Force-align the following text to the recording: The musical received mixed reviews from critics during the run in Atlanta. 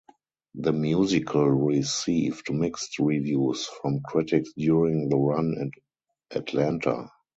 The 0.55 0.73
musical 0.73 1.47
received 1.47 2.51
mixed 2.51 2.97
reviews 2.97 3.67
from 3.67 4.01
critics 4.01 4.51
during 4.57 5.09
the 5.09 5.15
run 5.15 5.55
in 5.59 5.71
Atlanta. 6.31 7.11